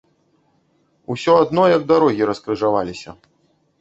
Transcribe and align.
Усё 1.15 1.35
адно 1.43 1.63
як 1.77 1.85
дарогі 1.93 2.23
раскрыжаваліся! 2.31 3.09